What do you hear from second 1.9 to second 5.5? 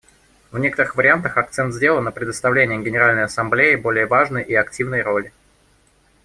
на предоставлении Генеральной Ассамблее более важной и активной роли.